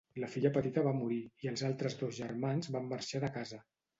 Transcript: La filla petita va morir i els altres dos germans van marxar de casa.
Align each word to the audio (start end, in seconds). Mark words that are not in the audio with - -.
La 0.21 0.27
filla 0.35 0.51
petita 0.53 0.83
va 0.87 0.93
morir 1.01 1.19
i 1.43 1.51
els 1.51 1.63
altres 1.69 1.97
dos 2.01 2.15
germans 2.21 2.73
van 2.77 2.91
marxar 2.95 3.25
de 3.27 3.33
casa. 3.39 3.61